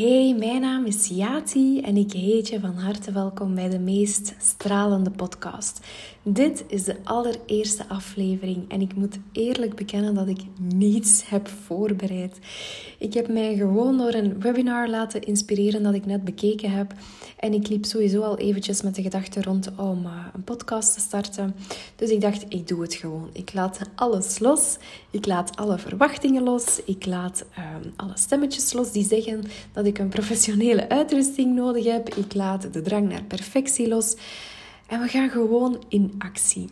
Hey, 0.00 0.34
mijn 0.38 0.60
naam 0.60 0.69
is 0.90 1.10
en 1.82 1.96
ik 1.96 2.12
heet 2.12 2.48
je 2.48 2.60
van 2.60 2.74
harte 2.74 3.12
welkom 3.12 3.54
bij 3.54 3.68
de 3.68 3.78
meest 3.78 4.34
stralende 4.38 5.10
podcast. 5.10 5.80
Dit 6.22 6.64
is 6.66 6.84
de 6.84 6.96
allereerste 7.04 7.88
aflevering 7.88 8.70
en 8.70 8.80
ik 8.80 8.94
moet 8.94 9.18
eerlijk 9.32 9.74
bekennen 9.74 10.14
dat 10.14 10.28
ik 10.28 10.40
niets 10.58 11.28
heb 11.28 11.48
voorbereid. 11.48 12.38
Ik 12.98 13.14
heb 13.14 13.28
mij 13.28 13.56
gewoon 13.56 13.98
door 13.98 14.14
een 14.14 14.40
webinar 14.40 14.88
laten 14.88 15.22
inspireren 15.22 15.82
dat 15.82 15.94
ik 15.94 16.06
net 16.06 16.24
bekeken 16.24 16.70
heb. 16.70 16.94
En 17.38 17.52
ik 17.52 17.68
liep 17.68 17.84
sowieso 17.84 18.22
al 18.22 18.38
eventjes 18.38 18.82
met 18.82 18.94
de 18.94 19.02
gedachte 19.02 19.42
rond 19.42 19.70
om 19.76 20.04
uh, 20.04 20.12
een 20.34 20.44
podcast 20.44 20.94
te 20.94 21.00
starten. 21.00 21.54
Dus 21.96 22.10
ik 22.10 22.20
dacht, 22.20 22.44
ik 22.48 22.68
doe 22.68 22.82
het 22.82 22.94
gewoon. 22.94 23.30
Ik 23.32 23.52
laat 23.52 23.78
alles 23.94 24.38
los. 24.38 24.76
Ik 25.10 25.26
laat 25.26 25.56
alle 25.56 25.78
verwachtingen 25.78 26.42
los. 26.42 26.80
Ik 26.84 27.06
laat 27.06 27.44
um, 27.58 27.92
alle 27.96 28.12
stemmetjes 28.14 28.72
los 28.72 28.92
die 28.92 29.04
zeggen 29.04 29.42
dat 29.72 29.86
ik 29.86 29.98
een 29.98 30.08
professionele 30.08 30.79
uitrusting 30.88 31.54
nodig 31.54 31.84
heb. 31.84 32.14
Ik 32.14 32.34
laat 32.34 32.72
de 32.72 32.80
drang 32.80 33.08
naar 33.08 33.22
perfectie 33.22 33.88
los. 33.88 34.16
En 34.86 35.00
we 35.00 35.08
gaan 35.08 35.30
gewoon 35.30 35.82
in 35.88 36.14
actie. 36.18 36.68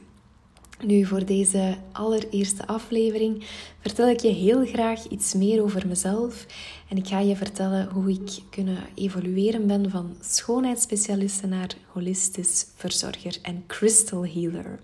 Nu, 0.86 1.04
voor 1.04 1.24
deze 1.24 1.76
allereerste 1.92 2.66
aflevering 2.66 3.44
vertel 3.80 4.08
ik 4.08 4.20
je 4.20 4.28
heel 4.28 4.66
graag 4.66 5.08
iets 5.08 5.34
meer 5.34 5.62
over 5.62 5.86
mezelf. 5.86 6.46
En 6.88 6.96
ik 6.96 7.06
ga 7.06 7.18
je 7.18 7.36
vertellen 7.36 7.88
hoe 7.92 8.10
ik 8.10 8.38
kunnen 8.50 8.78
evolueren 8.94 9.66
ben 9.66 9.90
van 9.90 10.16
schoonheidsspecialiste 10.20 11.46
naar 11.46 11.74
holistisch 11.92 12.66
verzorger 12.74 13.38
en 13.42 13.64
crystal 13.66 14.27
healer. 14.27 14.78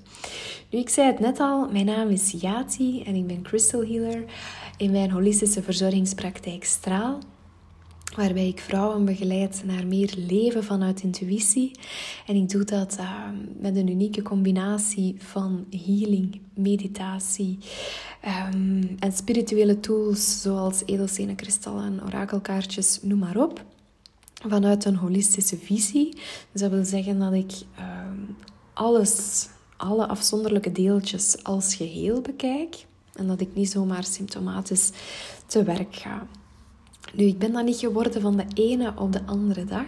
Nu, 0.70 0.78
ik 0.78 0.88
zei 0.88 1.06
het 1.06 1.20
net 1.20 1.40
al, 1.40 1.68
mijn 1.68 1.86
naam 1.86 2.08
is 2.08 2.30
Yati 2.30 3.02
en 3.02 3.14
ik 3.14 3.26
ben 3.26 3.42
crystal 3.42 3.86
healer 3.86 4.24
in 4.76 4.90
mijn 4.90 5.10
holistische 5.10 5.62
verzorgingspraktijk 5.62 6.64
Straal 6.64 7.18
waarbij 8.16 8.48
ik 8.48 8.60
vrouwen 8.60 9.04
begeleid 9.04 9.62
naar 9.66 9.86
meer 9.86 10.14
leven 10.16 10.64
vanuit 10.64 11.02
intuïtie. 11.02 11.70
En 12.26 12.36
ik 12.36 12.48
doe 12.48 12.64
dat 12.64 12.96
uh, 12.98 13.28
met 13.58 13.76
een 13.76 13.88
unieke 13.88 14.22
combinatie 14.22 15.14
van 15.18 15.66
healing, 15.70 16.40
meditatie 16.54 17.58
um, 18.52 18.96
en 18.98 19.12
spirituele 19.12 19.80
tools 19.80 20.40
zoals 20.42 20.82
edelstenen, 20.86 21.34
kristallen, 21.34 22.00
orakelkaartjes, 22.04 22.98
noem 23.02 23.18
maar 23.18 23.36
op. 23.36 23.64
Vanuit 24.48 24.84
een 24.84 24.96
holistische 24.96 25.56
visie. 25.56 26.08
Dus 26.52 26.60
dat 26.60 26.70
wil 26.70 26.84
zeggen 26.84 27.18
dat 27.18 27.32
ik 27.32 27.52
um, 27.78 28.36
alles, 28.74 29.48
alle 29.76 30.06
afzonderlijke 30.06 30.72
deeltjes 30.72 31.44
als 31.44 31.74
geheel 31.74 32.20
bekijk. 32.20 32.86
En 33.14 33.26
dat 33.26 33.40
ik 33.40 33.54
niet 33.54 33.70
zomaar 33.70 34.04
symptomatisch 34.04 34.90
te 35.46 35.62
werk 35.62 35.94
ga. 35.94 36.26
Nu, 37.16 37.24
ik 37.24 37.38
ben 37.38 37.52
dat 37.52 37.64
niet 37.64 37.78
geworden 37.78 38.20
van 38.20 38.36
de 38.36 38.44
ene 38.54 38.92
op 38.96 39.12
de 39.12 39.20
andere 39.26 39.64
dag. 39.64 39.86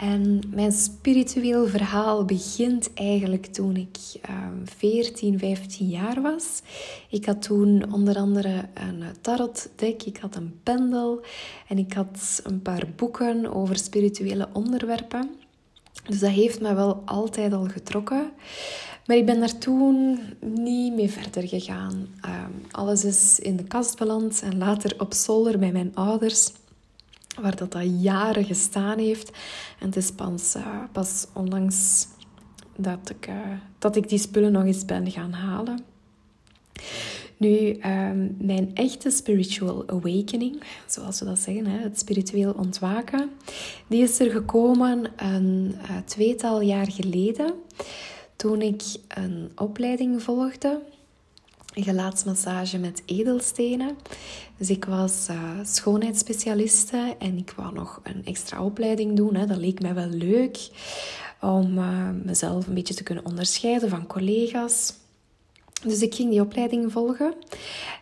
En 0.00 0.40
mijn 0.50 0.72
spiritueel 0.72 1.66
verhaal 1.66 2.24
begint 2.24 2.92
eigenlijk 2.94 3.46
toen 3.46 3.76
ik 3.76 3.98
um, 4.30 4.62
14, 4.78 5.38
15 5.38 5.88
jaar 5.88 6.22
was. 6.22 6.62
Ik 7.10 7.24
had 7.24 7.42
toen 7.42 7.92
onder 7.92 8.16
andere 8.16 8.68
een 8.74 9.02
tarotdek, 9.20 10.02
ik 10.02 10.16
had 10.16 10.36
een 10.36 10.60
pendel 10.62 11.24
en 11.68 11.78
ik 11.78 11.92
had 11.92 12.40
een 12.44 12.62
paar 12.62 12.86
boeken 12.96 13.54
over 13.54 13.76
spirituele 13.76 14.48
onderwerpen. 14.52 15.30
Dus 16.08 16.18
dat 16.18 16.30
heeft 16.30 16.60
me 16.60 16.74
wel 16.74 17.02
altijd 17.04 17.52
al 17.52 17.64
getrokken. 17.64 18.30
Maar 19.06 19.16
ik 19.16 19.26
ben 19.26 19.40
daar 19.40 19.58
toen 19.58 20.20
niet 20.40 20.94
mee 20.94 21.10
verder 21.10 21.48
gegaan. 21.48 22.08
Um, 22.26 22.62
alles 22.70 23.04
is 23.04 23.38
in 23.38 23.56
de 23.56 23.64
kast 23.64 23.98
beland 23.98 24.42
en 24.42 24.58
later 24.58 24.94
op 24.98 25.14
zolder 25.14 25.58
bij 25.58 25.72
mijn 25.72 25.94
ouders, 25.94 26.52
waar 27.40 27.56
dat 27.56 27.74
al 27.74 27.80
jaren 27.80 28.44
gestaan 28.44 28.98
heeft. 28.98 29.30
En 29.80 29.86
het 29.86 29.96
is 29.96 30.10
pas, 30.10 30.54
uh, 30.56 30.82
pas 30.92 31.26
onlangs 31.34 32.06
dat 32.76 33.10
ik, 33.10 33.28
uh, 33.28 33.34
dat 33.78 33.96
ik 33.96 34.08
die 34.08 34.18
spullen 34.18 34.52
nog 34.52 34.64
eens 34.64 34.84
ben 34.84 35.10
gaan 35.10 35.32
halen. 35.32 35.78
Nu, 37.36 37.78
um, 37.86 38.36
mijn 38.38 38.70
echte 38.74 39.10
spiritual 39.10 39.88
awakening, 39.88 40.62
zoals 40.86 41.20
we 41.20 41.24
dat 41.24 41.38
zeggen, 41.38 41.66
hè, 41.66 41.78
het 41.78 41.98
spiritueel 41.98 42.52
ontwaken, 42.52 43.30
die 43.86 44.02
is 44.02 44.20
er 44.20 44.30
gekomen 44.30 45.04
een 45.16 45.74
uh, 45.74 45.96
tweetal 46.04 46.60
jaar 46.60 46.90
geleden 46.90 47.54
toen 48.36 48.62
ik 48.62 48.82
een 49.08 49.52
opleiding 49.56 50.22
volgde, 50.22 50.80
gelaatsmassage 51.74 52.78
met 52.78 53.02
edelstenen. 53.06 53.96
Dus 54.56 54.70
ik 54.70 54.84
was 54.84 55.26
uh, 55.30 55.50
schoonheidsspecialiste 55.62 57.16
en 57.18 57.36
ik 57.36 57.52
wou 57.56 57.74
nog 57.74 58.00
een 58.02 58.24
extra 58.24 58.64
opleiding 58.64 59.16
doen. 59.16 59.34
Hè. 59.34 59.46
Dat 59.46 59.56
leek 59.56 59.80
mij 59.80 59.94
wel 59.94 60.08
leuk 60.08 60.68
om 61.40 61.78
uh, 61.78 62.08
mezelf 62.24 62.66
een 62.66 62.74
beetje 62.74 62.94
te 62.94 63.02
kunnen 63.02 63.24
onderscheiden 63.24 63.88
van 63.88 64.06
collega's. 64.06 64.94
Dus 65.82 66.02
ik 66.02 66.14
ging 66.14 66.30
die 66.30 66.40
opleiding 66.40 66.92
volgen. 66.92 67.34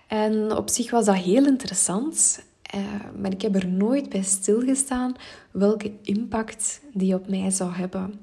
En 0.06 0.56
op 0.56 0.68
zich 0.68 0.90
was 0.90 1.04
dat 1.04 1.16
heel 1.16 1.46
interessant. 1.46 2.42
Uh, 2.74 2.80
maar 3.20 3.32
ik 3.32 3.42
heb 3.42 3.54
er 3.54 3.66
nooit 3.66 4.08
bij 4.08 4.22
stilgestaan 4.22 5.16
welke 5.50 5.92
impact 6.02 6.80
die 6.92 7.14
op 7.14 7.28
mij 7.28 7.50
zou 7.50 7.72
hebben 7.72 8.20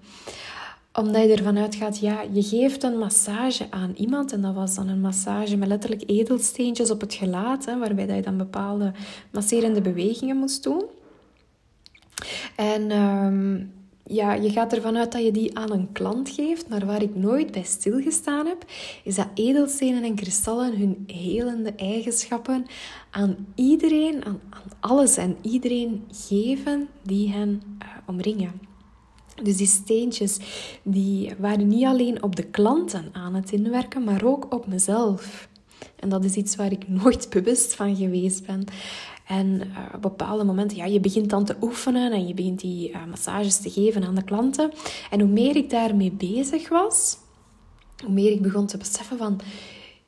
omdat 0.99 1.23
je 1.23 1.35
ervan 1.35 1.57
uitgaat, 1.57 1.99
ja, 1.99 2.21
je 2.31 2.43
geeft 2.43 2.83
een 2.83 2.97
massage 2.97 3.65
aan 3.69 3.93
iemand. 3.95 4.31
En 4.31 4.41
dat 4.41 4.53
was 4.53 4.75
dan 4.75 4.87
een 4.87 5.01
massage 5.01 5.57
met 5.57 5.67
letterlijk 5.67 6.03
edelsteentjes 6.05 6.91
op 6.91 7.01
het 7.01 7.13
gelaat. 7.13 7.65
Hè, 7.65 7.77
waarbij 7.77 8.05
dat 8.05 8.15
je 8.15 8.21
dan 8.21 8.37
bepaalde 8.37 8.91
masserende 9.31 9.81
bewegingen 9.81 10.37
moest 10.37 10.63
doen. 10.63 10.83
En 12.55 12.91
um, 12.91 13.71
ja, 14.03 14.33
je 14.33 14.49
gaat 14.49 14.73
ervan 14.73 14.97
uit 14.97 15.11
dat 15.11 15.23
je 15.23 15.31
die 15.31 15.57
aan 15.57 15.71
een 15.71 15.91
klant 15.91 16.29
geeft. 16.29 16.69
Maar 16.69 16.85
waar 16.85 17.01
ik 17.01 17.15
nooit 17.15 17.51
bij 17.51 17.63
stilgestaan 17.63 18.45
heb, 18.45 18.65
is 19.03 19.15
dat 19.15 19.27
edelstenen 19.33 20.03
en 20.03 20.15
kristallen 20.15 20.77
hun 20.77 21.03
helende 21.07 21.73
eigenschappen 21.75 22.65
aan 23.09 23.35
iedereen, 23.55 24.25
aan, 24.25 24.41
alles 24.79 25.17
en 25.17 25.37
iedereen 25.41 26.03
geven 26.11 26.87
die 27.01 27.29
hen 27.29 27.61
uh, 27.81 27.87
omringen. 28.05 28.68
Dus 29.43 29.57
die 29.57 29.67
steentjes 29.67 30.37
die 30.83 31.33
waren 31.37 31.67
niet 31.67 31.85
alleen 31.85 32.23
op 32.23 32.35
de 32.35 32.43
klanten 32.43 33.09
aan 33.11 33.35
het 33.35 33.51
inwerken, 33.51 34.03
maar 34.03 34.23
ook 34.23 34.53
op 34.53 34.67
mezelf. 34.67 35.49
En 35.95 36.09
dat 36.09 36.23
is 36.23 36.35
iets 36.35 36.55
waar 36.55 36.71
ik 36.71 36.87
nooit 36.87 37.29
bewust 37.35 37.75
van 37.75 37.95
geweest 37.95 38.45
ben. 38.45 38.63
En 39.27 39.45
uh, 39.47 39.77
op 39.95 40.01
bepaalde 40.01 40.43
momenten, 40.43 40.77
ja, 40.77 40.85
je 40.85 40.99
begint 40.99 41.29
dan 41.29 41.45
te 41.45 41.55
oefenen 41.61 42.11
en 42.11 42.27
je 42.27 42.33
begint 42.33 42.59
die 42.59 42.89
uh, 42.89 43.05
massages 43.05 43.57
te 43.57 43.69
geven 43.69 44.03
aan 44.03 44.15
de 44.15 44.23
klanten. 44.23 44.71
En 45.09 45.19
hoe 45.19 45.29
meer 45.29 45.55
ik 45.55 45.69
daarmee 45.69 46.11
bezig 46.11 46.69
was, 46.69 47.17
hoe 48.03 48.13
meer 48.13 48.31
ik 48.31 48.41
begon 48.41 48.65
te 48.65 48.77
beseffen 48.77 49.17
van, 49.17 49.39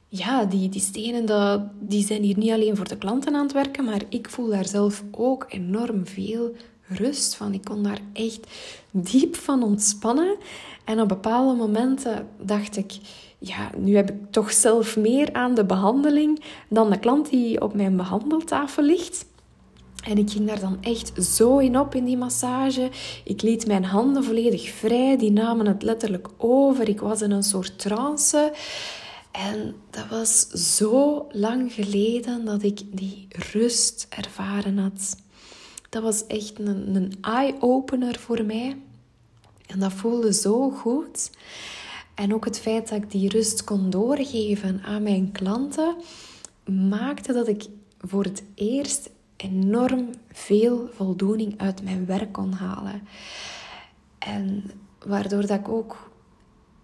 ja, 0.07 0.45
die, 0.45 0.69
die 0.69 0.81
stenen, 0.81 1.25
dat, 1.25 1.61
die 1.79 2.05
zijn 2.05 2.23
hier 2.23 2.37
niet 2.37 2.51
alleen 2.51 2.75
voor 2.75 2.87
de 2.87 2.97
klanten 2.97 3.35
aan 3.35 3.43
het 3.43 3.53
werken, 3.53 3.85
maar 3.85 4.01
ik 4.09 4.29
voel 4.29 4.49
daar 4.49 4.67
zelf 4.67 5.03
ook 5.11 5.45
enorm 5.49 6.07
veel 6.07 6.55
rust 6.93 7.35
van. 7.35 7.53
Ik 7.53 7.63
kon 7.63 7.83
daar 7.83 7.99
echt 8.13 8.47
diep 8.91 9.35
van 9.35 9.63
ontspannen. 9.63 10.35
En 10.85 11.01
op 11.01 11.07
bepaalde 11.07 11.57
momenten 11.57 12.27
dacht 12.41 12.77
ik, 12.77 12.93
ja, 13.37 13.69
nu 13.77 13.95
heb 13.95 14.09
ik 14.09 14.17
toch 14.31 14.51
zelf 14.51 14.97
meer 14.97 15.33
aan 15.33 15.55
de 15.55 15.65
behandeling 15.65 16.43
dan 16.69 16.89
de 16.89 16.99
klant 16.99 17.29
die 17.29 17.61
op 17.61 17.73
mijn 17.73 17.97
behandeltafel 17.97 18.83
ligt. 18.83 19.25
En 20.03 20.17
ik 20.17 20.29
ging 20.29 20.47
daar 20.47 20.59
dan 20.59 20.77
echt 20.81 21.23
zo 21.23 21.57
in 21.57 21.79
op 21.79 21.95
in 21.95 22.05
die 22.05 22.17
massage. 22.17 22.89
Ik 23.23 23.41
liet 23.41 23.67
mijn 23.67 23.83
handen 23.83 24.23
volledig 24.23 24.69
vrij. 24.69 25.17
Die 25.17 25.31
namen 25.31 25.67
het 25.67 25.83
letterlijk 25.83 26.27
over. 26.37 26.89
Ik 26.89 26.99
was 26.99 27.21
in 27.21 27.31
een 27.31 27.43
soort 27.43 27.79
trance. 27.79 28.53
En 29.31 29.75
dat 29.89 30.07
was 30.09 30.47
zo 30.77 31.27
lang 31.31 31.73
geleden 31.73 32.45
dat 32.45 32.63
ik 32.63 32.81
die 32.97 33.27
rust 33.51 34.07
ervaren 34.09 34.77
had. 34.77 35.15
Dat 35.91 36.03
was 36.03 36.27
echt 36.27 36.59
een, 36.59 36.95
een 36.95 37.13
eye-opener 37.21 38.19
voor 38.19 38.45
mij. 38.45 38.77
En 39.67 39.79
dat 39.79 39.93
voelde 39.93 40.33
zo 40.33 40.69
goed. 40.69 41.31
En 42.15 42.33
ook 42.33 42.45
het 42.45 42.59
feit 42.59 42.89
dat 42.89 43.03
ik 43.03 43.11
die 43.11 43.29
rust 43.29 43.63
kon 43.63 43.89
doorgeven 43.89 44.81
aan 44.83 45.03
mijn 45.03 45.31
klanten, 45.31 45.95
maakte 46.89 47.33
dat 47.33 47.47
ik 47.47 47.65
voor 47.97 48.23
het 48.23 48.43
eerst 48.55 49.09
enorm 49.35 50.09
veel 50.31 50.89
voldoening 50.93 51.59
uit 51.59 51.83
mijn 51.83 52.05
werk 52.05 52.31
kon 52.31 52.51
halen. 52.51 53.01
En 54.17 54.71
waardoor 55.05 55.41
dat 55.41 55.59
ik 55.59 55.69
ook 55.69 56.11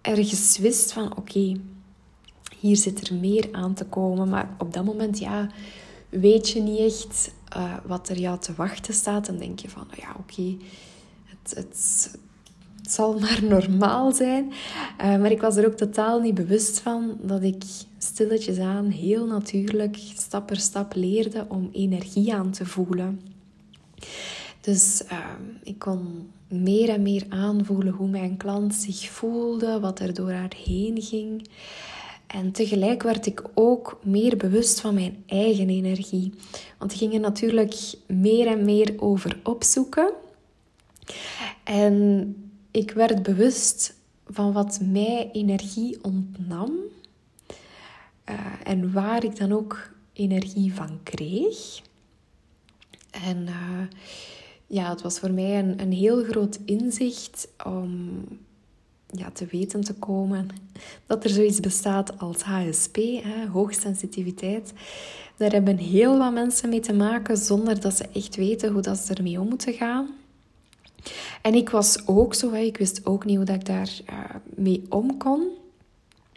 ergens 0.00 0.58
wist 0.58 0.92
van 0.92 1.16
oké, 1.16 1.60
hier 2.58 2.76
zit 2.76 3.08
er 3.08 3.14
meer 3.14 3.48
aan 3.52 3.74
te 3.74 3.84
komen. 3.84 4.28
Maar 4.28 4.54
op 4.58 4.72
dat 4.72 4.84
moment, 4.84 5.18
ja, 5.18 5.48
weet 6.08 6.48
je 6.48 6.60
niet 6.60 6.78
echt 6.78 7.30
uh, 7.56 7.74
wat 7.86 8.08
er 8.08 8.18
jou 8.18 8.38
te 8.38 8.54
wachten 8.54 8.94
staat. 8.94 9.26
Dan 9.26 9.38
denk 9.38 9.58
je 9.58 9.68
van, 9.68 9.86
nou 9.86 10.00
ja, 10.00 10.16
oké, 10.18 10.56
het, 11.24 11.54
het, 11.56 12.10
zal 12.90 13.18
maar 13.20 13.40
normaal 13.42 14.12
zijn. 14.12 14.52
Uh, 15.00 15.16
maar 15.16 15.30
ik 15.30 15.40
was 15.40 15.56
er 15.56 15.66
ook 15.66 15.76
totaal 15.76 16.20
niet 16.20 16.34
bewust 16.34 16.80
van 16.80 17.18
dat 17.22 17.42
ik 17.42 17.62
stilletjes 17.98 18.58
aan, 18.58 18.86
heel 18.86 19.26
natuurlijk, 19.26 19.96
stap 20.16 20.46
per 20.46 20.56
stap 20.56 20.94
leerde 20.94 21.46
om 21.48 21.68
energie 21.72 22.34
aan 22.34 22.50
te 22.50 22.66
voelen. 22.66 23.20
Dus 24.60 25.04
ehm, 25.04 25.42
ik 25.62 25.78
kon 25.78 26.30
meer 26.48 26.88
en 26.88 27.02
meer 27.02 27.26
aanvoelen 27.28 27.92
hoe 27.92 28.08
mijn 28.08 28.36
klant 28.36 28.74
zich 28.74 29.10
voelde, 29.10 29.80
wat 29.80 30.00
er 30.00 30.14
door 30.14 30.30
haar 30.30 30.52
heen 30.64 31.02
ging. 31.02 31.48
En 32.28 32.52
tegelijk 32.52 33.02
werd 33.02 33.26
ik 33.26 33.42
ook 33.54 33.98
meer 34.02 34.36
bewust 34.36 34.80
van 34.80 34.94
mijn 34.94 35.22
eigen 35.26 35.68
energie. 35.68 36.32
Want 36.78 36.92
ik 36.92 36.98
ging 36.98 37.14
er 37.14 37.20
natuurlijk 37.20 37.94
meer 38.06 38.46
en 38.46 38.64
meer 38.64 38.94
over 38.96 39.40
opzoeken. 39.42 40.12
En 41.64 42.34
ik 42.70 42.90
werd 42.90 43.22
bewust 43.22 43.94
van 44.26 44.52
wat 44.52 44.80
mij 44.82 45.30
energie 45.32 45.98
ontnam. 46.02 46.72
Uh, 48.30 48.36
en 48.64 48.92
waar 48.92 49.24
ik 49.24 49.36
dan 49.36 49.52
ook 49.52 49.90
energie 50.12 50.74
van 50.74 51.00
kreeg. 51.02 51.80
En 53.10 53.46
uh, 53.46 53.82
ja, 54.66 54.90
het 54.90 55.02
was 55.02 55.18
voor 55.18 55.32
mij 55.32 55.58
een, 55.58 55.80
een 55.80 55.92
heel 55.92 56.24
groot 56.24 56.58
inzicht 56.64 57.48
om 57.64 58.22
ja, 59.10 59.30
te 59.30 59.46
weten 59.46 59.84
te 59.84 59.94
komen 59.94 60.48
dat 61.06 61.24
er 61.24 61.30
zoiets 61.30 61.60
bestaat 61.60 62.18
als 62.18 62.42
HSP, 62.42 62.96
hè, 62.96 63.46
hoogsensitiviteit. 63.46 64.72
Daar 65.36 65.52
hebben 65.52 65.76
heel 65.76 66.18
wat 66.18 66.32
mensen 66.32 66.68
mee 66.68 66.80
te 66.80 66.92
maken 66.92 67.36
zonder 67.36 67.80
dat 67.80 67.96
ze 67.96 68.08
echt 68.12 68.36
weten 68.36 68.72
hoe 68.72 68.82
dat 68.82 68.98
ze 68.98 69.14
ermee 69.14 69.40
om 69.40 69.48
moeten 69.48 69.72
gaan. 69.72 70.08
En 71.42 71.54
ik 71.54 71.70
was 71.70 72.06
ook 72.06 72.34
zo, 72.34 72.52
hè, 72.52 72.60
ik 72.60 72.76
wist 72.76 73.06
ook 73.06 73.24
niet 73.24 73.36
hoe 73.36 73.44
dat 73.44 73.56
ik 73.56 73.66
daar 73.66 73.90
uh, 74.10 74.18
mee 74.54 74.84
om 74.88 75.16
kon. 75.16 75.48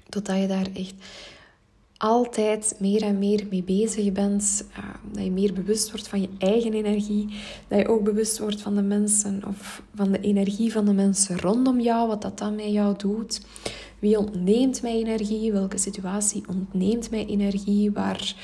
Totdat 0.10 0.38
je 0.38 0.48
daar 0.48 0.68
echt 0.74 0.94
altijd 2.02 2.76
meer 2.80 3.02
en 3.02 3.20
meer 3.20 3.46
mee 3.50 3.64
bezig 3.64 4.12
bent. 4.12 4.66
Uh, 4.78 4.86
dat 5.12 5.24
je 5.24 5.32
meer 5.32 5.54
bewust 5.54 5.92
wordt 5.92 6.08
van 6.08 6.22
je 6.22 6.30
eigen 6.38 6.74
energie. 6.74 7.30
Dat 7.68 7.80
je 7.80 7.88
ook 7.88 8.04
bewust 8.04 8.40
wordt 8.40 8.62
van 8.62 8.76
de 8.76 8.82
mensen 8.82 9.42
of 9.48 9.82
van 9.96 10.12
de 10.12 10.20
energie 10.20 10.72
van 10.72 10.86
de 10.86 10.94
mensen 10.94 11.40
rondom 11.40 11.80
jou. 11.80 12.08
Wat 12.08 12.22
dat 12.22 12.38
dan 12.38 12.56
met 12.56 12.72
jou 12.72 12.98
doet. 12.98 13.42
Wie 14.00 14.18
ontneemt 14.18 14.82
mij 14.82 14.94
energie? 14.94 15.52
Welke 15.52 15.78
situatie 15.78 16.44
ontneemt 16.48 17.10
mij 17.10 17.26
energie? 17.26 17.92
Waar 17.92 18.36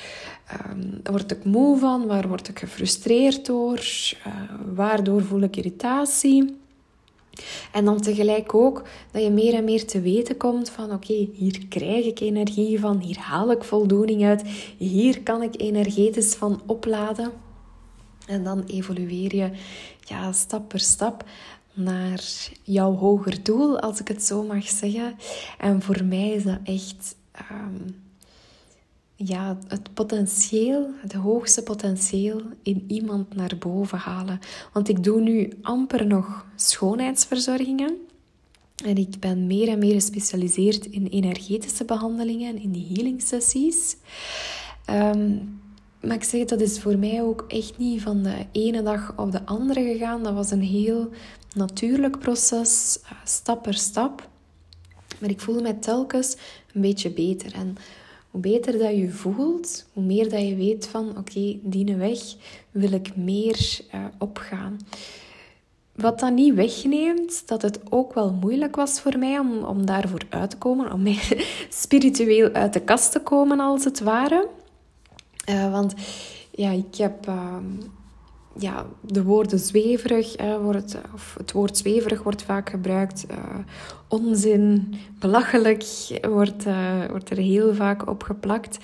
um, 0.70 1.00
word 1.02 1.30
ik 1.30 1.44
moe 1.44 1.78
van? 1.78 2.06
Waar 2.06 2.28
word 2.28 2.48
ik 2.48 2.58
gefrustreerd 2.58 3.46
door? 3.46 3.78
Uh, 4.26 4.34
waardoor 4.74 5.22
voel 5.22 5.40
ik 5.40 5.56
irritatie? 5.56 6.57
En 7.72 7.84
dan 7.84 8.00
tegelijk 8.00 8.54
ook 8.54 8.82
dat 9.10 9.22
je 9.22 9.30
meer 9.30 9.54
en 9.54 9.64
meer 9.64 9.86
te 9.86 10.00
weten 10.00 10.36
komt 10.36 10.70
van 10.70 10.92
oké, 10.92 11.28
hier 11.32 11.66
krijg 11.68 12.04
ik 12.04 12.20
energie 12.20 12.80
van, 12.80 12.98
hier 12.98 13.18
haal 13.18 13.50
ik 13.50 13.64
voldoening 13.64 14.24
uit, 14.24 14.42
hier 14.78 15.22
kan 15.22 15.42
ik 15.42 15.60
energetisch 15.60 16.34
van 16.34 16.62
opladen. 16.66 17.32
En 18.26 18.44
dan 18.44 18.64
evolueer 18.66 19.36
je 19.36 19.50
ja, 20.00 20.32
stap 20.32 20.68
per 20.68 20.80
stap 20.80 21.24
naar 21.72 22.24
jouw 22.62 22.94
hoger 22.94 23.42
doel, 23.42 23.80
als 23.80 24.00
ik 24.00 24.08
het 24.08 24.24
zo 24.24 24.42
mag 24.42 24.68
zeggen. 24.68 25.16
En 25.58 25.82
voor 25.82 26.04
mij 26.04 26.28
is 26.28 26.44
dat 26.44 26.58
echt 26.64 27.16
um, 27.50 27.96
ja, 29.24 29.58
het 29.68 29.94
potentieel, 29.94 30.90
het 31.00 31.12
hoogste 31.12 31.62
potentieel 31.62 32.42
in 32.62 32.84
iemand 32.86 33.34
naar 33.34 33.56
boven 33.58 33.98
halen. 33.98 34.38
Want 34.72 34.88
ik 34.88 35.04
doe 35.04 35.20
nu 35.20 35.52
amper 35.62 36.06
nog 36.06 36.46
schoonheidsverzorgingen. 36.56 37.96
En 38.84 38.96
ik 38.96 39.20
ben 39.20 39.46
meer 39.46 39.68
en 39.68 39.78
meer 39.78 39.94
gespecialiseerd 39.94 40.86
in 40.86 41.06
energetische 41.06 41.84
behandelingen, 41.84 42.58
in 42.58 42.72
die 42.72 42.86
healing 42.92 43.22
sessies. 43.22 43.96
Ehm, 44.84 45.36
maar 46.00 46.16
ik 46.16 46.24
zeg, 46.24 46.44
dat 46.44 46.60
is 46.60 46.80
voor 46.80 46.98
mij 46.98 47.22
ook 47.22 47.44
echt 47.48 47.78
niet 47.78 48.02
van 48.02 48.22
de 48.22 48.46
ene 48.52 48.82
dag 48.82 49.12
op 49.16 49.32
de 49.32 49.46
andere 49.46 49.82
gegaan. 49.82 50.22
Dat 50.22 50.34
was 50.34 50.50
een 50.50 50.62
heel 50.62 51.10
natuurlijk 51.54 52.18
proces, 52.18 52.98
eh, 53.02 53.10
stap 53.24 53.62
per 53.62 53.74
stap. 53.74 54.28
Maar 55.20 55.30
ik 55.30 55.40
voel 55.40 55.60
me 55.60 55.78
telkens 55.78 56.36
een 56.74 56.80
beetje 56.80 57.10
beter. 57.10 57.54
En 57.54 57.76
hoe 58.30 58.40
beter 58.40 58.78
dat 58.78 58.96
je 58.96 59.10
voelt, 59.10 59.86
hoe 59.92 60.02
meer 60.02 60.30
dat 60.30 60.48
je 60.48 60.56
weet 60.56 60.86
van 60.86 61.08
oké, 61.08 61.18
okay, 61.18 61.96
weg 61.96 62.20
wil 62.70 62.92
ik 62.92 63.16
meer 63.16 63.80
uh, 63.94 64.04
opgaan. 64.18 64.78
Wat 65.94 66.20
dat 66.20 66.32
niet 66.32 66.54
wegneemt 66.54 67.48
dat 67.48 67.62
het 67.62 67.80
ook 67.90 68.14
wel 68.14 68.32
moeilijk 68.32 68.76
was 68.76 69.00
voor 69.00 69.18
mij 69.18 69.38
om, 69.38 69.62
om 69.62 69.86
daarvoor 69.86 70.22
uit 70.28 70.50
te 70.50 70.56
komen, 70.56 70.92
om 70.92 71.02
mij 71.02 71.46
spiritueel 71.70 72.52
uit 72.52 72.72
de 72.72 72.80
kast 72.80 73.12
te 73.12 73.20
komen 73.20 73.60
als 73.60 73.84
het 73.84 74.00
ware. 74.00 74.48
Uh, 75.48 75.70
want 75.72 75.94
ja, 76.50 76.70
ik 76.70 76.94
heb 76.96 77.28
uh, 77.28 77.56
ja, 78.58 78.86
de 79.00 79.22
woorden 79.22 79.58
zweverig, 79.58 80.36
wordt, 80.62 80.96
of 81.14 81.34
het 81.38 81.52
woord 81.52 81.76
zweverig 81.76 82.22
wordt 82.22 82.42
vaak 82.42 82.70
gebruikt. 82.70 83.26
Uh, 83.30 83.36
onzin, 84.08 84.94
belachelijk 85.18 85.84
wordt, 86.28 86.66
uh, 86.66 87.04
wordt 87.10 87.30
er 87.30 87.36
heel 87.36 87.74
vaak 87.74 88.08
op 88.08 88.22
geplakt. 88.22 88.78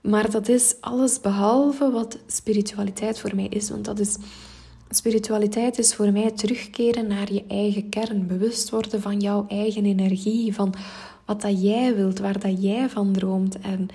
Maar 0.00 0.30
dat 0.30 0.48
is 0.48 0.74
alles 0.80 1.20
behalve 1.20 1.90
wat 1.90 2.18
spiritualiteit 2.26 3.18
voor 3.18 3.34
mij 3.34 3.46
is. 3.46 3.70
Want 3.70 3.84
dat 3.84 3.98
is, 3.98 4.16
spiritualiteit 4.90 5.78
is 5.78 5.94
voor 5.94 6.12
mij 6.12 6.30
terugkeren 6.30 7.06
naar 7.06 7.32
je 7.32 7.44
eigen 7.48 7.88
kern. 7.88 8.26
Bewust 8.26 8.70
worden 8.70 9.00
van 9.00 9.20
jouw 9.20 9.44
eigen 9.48 9.84
energie. 9.84 10.54
Van 10.54 10.74
wat 11.24 11.40
dat 11.40 11.62
jij 11.62 11.94
wilt, 11.94 12.18
waar 12.18 12.40
dat 12.40 12.62
jij 12.62 12.88
van 12.88 13.12
droomt. 13.12 13.58
En 13.58 13.88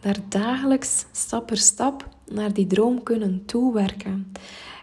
daar 0.00 0.18
dagelijks, 0.28 1.04
stap 1.12 1.46
per 1.46 1.56
stap, 1.56 2.08
naar 2.28 2.52
die 2.52 2.66
droom 2.66 3.02
kunnen 3.02 3.44
toewerken. 3.44 4.32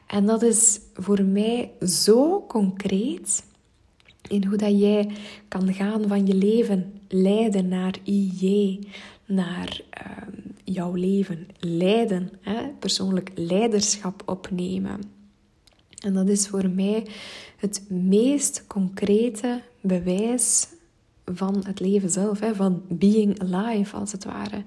En 0.07 0.25
dat 0.25 0.41
is 0.41 0.79
voor 0.93 1.23
mij 1.23 1.71
zo 1.87 2.45
concreet 2.47 3.43
in 4.27 4.45
hoe 4.45 4.57
dat 4.57 4.79
jij 4.79 5.11
kan 5.47 5.73
gaan 5.73 6.07
van 6.07 6.25
je 6.25 6.33
leven 6.33 6.93
leiden 7.07 7.67
naar 7.67 7.95
IJ, 8.03 8.79
naar 9.25 9.81
uh, 10.07 10.27
jouw 10.63 10.93
leven 10.93 11.47
leiden, 11.59 12.29
hè? 12.41 12.67
persoonlijk 12.79 13.31
leiderschap 13.35 14.23
opnemen. 14.25 15.01
En 16.03 16.13
dat 16.13 16.29
is 16.29 16.47
voor 16.47 16.69
mij 16.69 17.07
het 17.57 17.83
meest 17.89 18.63
concrete 18.67 19.61
bewijs 19.81 20.67
van 21.25 21.63
het 21.65 21.79
leven 21.79 22.09
zelf, 22.09 22.39
hè? 22.39 22.55
van 22.55 22.81
being 22.87 23.41
alive 23.41 23.95
als 23.95 24.11
het 24.11 24.23
ware. 24.23 24.63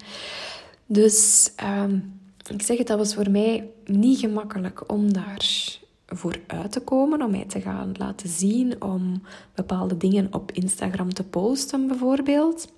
Dus 0.86 1.50
um, 1.64 2.20
ik 2.50 2.62
zeg 2.62 2.78
het, 2.78 2.86
dat 2.86 2.98
was 2.98 3.14
voor 3.14 3.30
mij 3.30 3.70
niet 3.84 4.18
gemakkelijk 4.18 4.92
om 4.92 5.12
daar 5.12 5.76
voor 6.06 6.40
uit 6.46 6.72
te 6.72 6.80
komen, 6.80 7.22
om 7.22 7.30
mij 7.30 7.44
te 7.44 7.60
gaan 7.60 7.92
laten 7.96 8.28
zien, 8.28 8.82
om 8.82 9.22
bepaalde 9.54 9.96
dingen 9.96 10.34
op 10.34 10.52
Instagram 10.52 11.14
te 11.14 11.24
posten 11.24 11.86
bijvoorbeeld. 11.86 12.72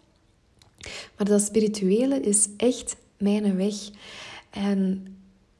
Maar 1.16 1.26
dat 1.26 1.42
spirituele 1.42 2.20
is 2.20 2.48
echt 2.56 2.96
mijn 3.18 3.56
weg. 3.56 3.74
En 4.50 5.06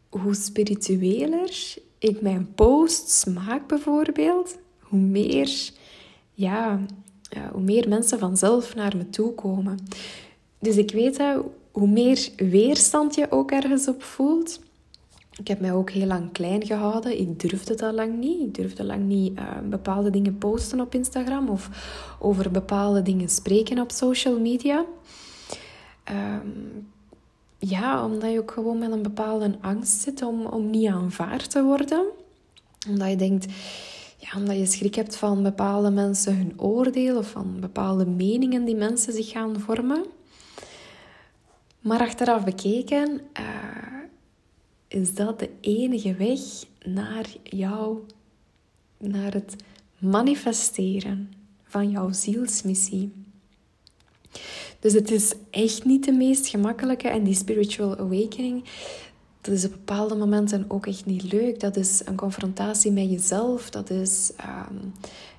hoe 0.09 0.35
spiritueler 0.35 1.75
ik 1.99 2.21
mijn 2.21 2.55
posts 2.55 3.25
maak 3.25 3.67
bijvoorbeeld, 3.67 4.59
hoe 4.81 4.99
meer, 5.01 5.71
ja, 6.35 6.81
hoe 7.53 7.63
meer 7.63 7.89
mensen 7.89 8.19
vanzelf 8.19 8.75
naar 8.75 8.97
me 8.97 9.11
toe 9.11 9.35
komen. 9.35 9.79
Dus 10.59 10.77
ik 10.77 10.91
weet 10.91 11.17
dat 11.17 11.45
hoe 11.71 11.89
meer 11.89 12.29
weerstand 12.37 13.15
je 13.15 13.31
ook 13.31 13.51
ergens 13.51 13.89
op 13.89 14.03
voelt. 14.03 14.61
Ik 15.39 15.49
heb 15.49 15.61
mij 15.61 15.73
ook 15.73 15.91
heel 15.91 16.07
lang 16.07 16.33
klein 16.33 16.67
gehouden. 16.67 17.21
Ik 17.21 17.41
durfde 17.41 17.75
dat 17.75 17.95
lang 17.95 18.19
niet. 18.19 18.41
Ik 18.41 18.55
durfde 18.55 18.85
lang 18.85 19.07
niet 19.07 19.39
uh, 19.39 19.45
bepaalde 19.69 20.11
dingen 20.11 20.39
posten 20.39 20.81
op 20.81 20.95
Instagram 20.95 21.49
of 21.49 21.69
over 22.19 22.51
bepaalde 22.51 23.03
dingen 23.03 23.29
spreken 23.29 23.79
op 23.79 23.91
social 23.91 24.41
media. 24.41 24.85
Um, 26.11 26.89
ja, 27.59 28.05
omdat 28.05 28.33
je 28.33 28.39
ook 28.39 28.51
gewoon 28.51 28.79
met 28.79 28.93
een 28.93 29.03
bepaalde 29.03 29.59
angst 29.61 30.01
zit 30.01 30.23
om, 30.23 30.47
om 30.47 30.71
niet 30.71 30.89
aanvaard 30.89 31.51
te 31.51 31.63
worden. 31.63 32.07
Omdat 32.89 33.09
je 33.09 33.17
denkt, 33.17 33.47
ja, 34.21 34.37
omdat 34.37 34.57
je 34.57 34.67
schrik 34.67 34.95
hebt 34.95 35.17
van 35.17 35.43
bepaalde 35.43 35.91
mensen 35.91 36.37
hun 36.37 36.61
oordeel 36.61 37.17
of 37.17 37.31
van 37.31 37.61
bepaalde 37.61 38.07
meningen 38.07 38.65
die 38.65 38.75
mensen 38.75 39.13
zich 39.13 39.31
gaan 39.31 39.61
vormen. 39.61 40.05
Maar 41.81 42.01
achteraf 42.01 42.45
bekeken 42.45 43.21
uh, 43.41 43.47
is 44.89 45.15
dat 45.15 45.39
de 45.39 45.51
enige 45.61 46.15
weg 46.15 46.41
naar 46.85 47.27
jou, 47.43 47.99
naar 48.99 49.33
het 49.33 49.57
manifesteren 49.99 51.33
van 51.65 51.91
jouw 51.91 52.13
zielsmissie. 52.13 53.13
Dus 54.81 54.93
het 54.93 55.11
is 55.11 55.35
echt 55.51 55.85
niet 55.85 56.05
de 56.05 56.13
meest 56.13 56.47
gemakkelijke 56.47 57.09
en 57.09 57.25
die 57.25 57.35
spiritual 57.35 57.99
awakening, 57.99 58.65
dat 59.41 59.55
is 59.55 59.65
op 59.65 59.71
bepaalde 59.71 60.15
momenten 60.15 60.65
ook 60.69 60.87
echt 60.87 61.07
niet 61.07 61.33
leuk. 61.33 61.61
Dat 61.61 61.77
is 61.77 62.03
een 62.05 62.17
confrontatie 62.17 62.93
met 62.93 63.11
jezelf, 63.11 63.71
dat 63.71 63.91
is 63.91 64.33
um, 64.71 64.93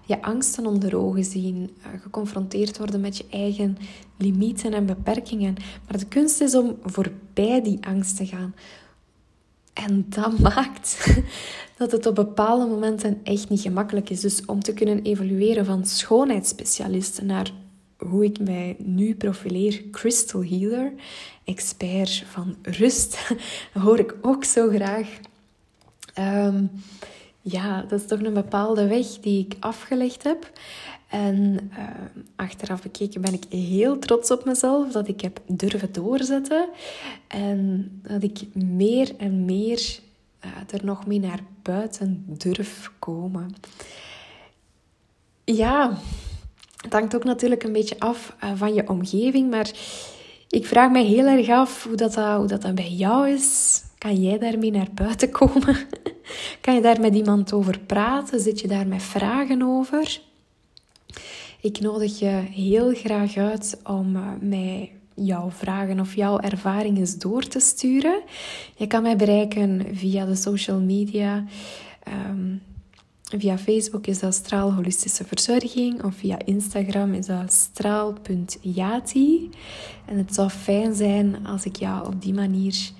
je 0.05 0.21
angsten 0.21 0.65
onder 0.65 0.97
ogen 0.97 1.23
zien, 1.23 1.69
uh, 1.79 2.01
geconfronteerd 2.01 2.77
worden 2.77 3.01
met 3.01 3.17
je 3.17 3.25
eigen 3.29 3.77
limieten 4.17 4.73
en 4.73 4.85
beperkingen. 4.85 5.55
Maar 5.87 5.97
de 5.97 6.05
kunst 6.05 6.41
is 6.41 6.55
om 6.55 6.77
voorbij 6.83 7.61
die 7.63 7.85
angst 7.85 8.17
te 8.17 8.25
gaan. 8.25 8.55
En 9.73 10.05
dat 10.09 10.39
maakt, 10.55 11.13
dat 11.77 11.91
het 11.91 12.05
op 12.05 12.15
bepaalde 12.15 12.65
momenten 12.65 13.19
echt 13.23 13.49
niet 13.49 13.61
gemakkelijk 13.61 14.09
is. 14.09 14.19
Dus 14.19 14.45
om 14.45 14.59
te 14.59 14.73
kunnen 14.73 15.01
evolueren 15.01 15.65
van 15.65 15.85
schoonheidsspecialist 15.85 17.21
naar 17.21 17.51
hoe 18.09 18.25
ik 18.25 18.39
mij 18.39 18.75
nu 18.79 19.15
profileer, 19.15 19.83
crystal 19.91 20.43
healer, 20.43 20.91
expert 21.43 22.23
van 22.27 22.55
rust, 22.61 23.33
hoor 23.83 23.99
ik 23.99 24.15
ook 24.21 24.43
zo 24.43 24.69
graag. 24.69 25.19
Um, 26.19 26.71
ja, 27.41 27.81
dat 27.81 27.99
is 27.99 28.07
toch 28.07 28.21
een 28.21 28.33
bepaalde 28.33 28.87
weg 28.87 29.07
die 29.07 29.45
ik 29.45 29.55
afgelegd 29.59 30.23
heb. 30.23 30.51
En 31.07 31.71
uh, 31.77 31.87
achteraf 32.35 32.81
bekeken 32.81 33.21
ben 33.21 33.33
ik 33.33 33.43
heel 33.49 33.99
trots 33.99 34.31
op 34.31 34.45
mezelf 34.45 34.91
dat 34.91 35.07
ik 35.07 35.21
heb 35.21 35.41
durven 35.47 35.91
doorzetten. 35.91 36.69
En 37.27 37.91
dat 38.01 38.23
ik 38.23 38.55
meer 38.55 39.15
en 39.17 39.45
meer 39.45 39.99
uh, 40.45 40.51
er 40.69 40.85
nog 40.85 41.05
mee 41.05 41.19
naar 41.19 41.39
buiten 41.61 42.25
durf 42.27 42.91
komen. 42.99 43.55
Ja, 45.43 45.97
het 46.81 46.93
hangt 46.93 47.15
ook 47.15 47.23
natuurlijk 47.23 47.63
een 47.63 47.71
beetje 47.71 47.99
af 47.99 48.35
uh, 48.43 48.51
van 48.55 48.73
je 48.73 48.89
omgeving. 48.89 49.49
Maar 49.49 49.71
ik 50.49 50.65
vraag 50.65 50.91
me 50.91 51.03
heel 51.03 51.25
erg 51.25 51.49
af 51.49 51.83
hoe 51.83 51.95
dat, 51.95 52.15
hoe 52.15 52.47
dat, 52.47 52.61
dat 52.61 52.75
bij 52.75 52.91
jou 52.91 53.29
is. 53.29 53.81
Kan 53.97 54.15
jij 54.15 54.37
daarmee 54.37 54.71
naar 54.71 54.89
buiten 54.93 55.29
komen? 55.39 55.77
kan 56.61 56.75
je 56.75 56.81
daar 56.81 57.01
met 57.01 57.15
iemand 57.15 57.53
over 57.53 57.79
praten? 57.79 58.39
Zit 58.39 58.59
je 58.59 58.67
daar 58.67 58.87
met 58.87 59.03
vragen 59.03 59.61
over? 59.61 60.19
Ik 61.61 61.79
nodig 61.79 62.19
je 62.19 62.43
heel 62.51 62.93
graag 62.93 63.37
uit 63.37 63.79
om 63.83 64.15
uh, 64.15 64.27
mij 64.39 64.91
jouw 65.13 65.51
vragen 65.51 65.99
of 65.99 66.15
jouw 66.15 66.39
ervaringen 66.39 67.19
door 67.19 67.47
te 67.47 67.59
sturen. 67.59 68.21
Je 68.75 68.87
kan 68.87 69.01
mij 69.01 69.15
bereiken 69.15 69.85
via 69.93 70.25
de 70.25 70.35
social 70.35 70.79
media. 70.79 71.43
Um, 72.29 72.61
via 73.39 73.57
Facebook 73.57 74.07
is 74.07 74.19
dat 74.19 74.33
Straal 74.33 74.73
Holistische 74.73 75.25
Verzorging 75.25 76.03
of 76.03 76.15
via 76.15 76.37
Instagram 76.45 77.13
is 77.13 77.25
dat 77.25 77.53
straal.yati. 77.53 79.49
En 80.05 80.17
het 80.17 80.33
zou 80.33 80.49
fijn 80.49 80.95
zijn 80.95 81.45
als 81.45 81.65
ik 81.65 81.75
jou 81.75 82.07
op 82.07 82.21
die 82.21 82.33
manier 82.33 82.91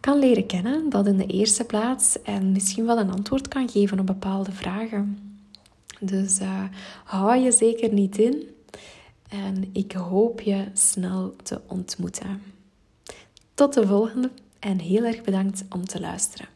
kan 0.00 0.18
leren 0.18 0.46
kennen, 0.46 0.88
dat 0.90 1.06
in 1.06 1.16
de 1.16 1.26
eerste 1.26 1.64
plaats 1.64 2.22
en 2.22 2.52
misschien 2.52 2.86
wel 2.86 2.98
een 2.98 3.10
antwoord 3.10 3.48
kan 3.48 3.68
geven 3.68 3.98
op 3.98 4.06
bepaalde 4.06 4.52
vragen. 4.52 5.18
Dus 6.00 6.40
uh, 6.40 6.64
hou 7.04 7.36
je 7.36 7.52
zeker 7.52 7.92
niet 7.92 8.18
in 8.18 8.42
en 9.28 9.68
ik 9.72 9.92
hoop 9.92 10.40
je 10.40 10.64
snel 10.72 11.34
te 11.42 11.60
ontmoeten. 11.66 12.42
Tot 13.54 13.74
de 13.74 13.86
volgende 13.86 14.30
en 14.58 14.78
heel 14.78 15.04
erg 15.04 15.22
bedankt 15.22 15.64
om 15.70 15.84
te 15.84 16.00
luisteren. 16.00 16.55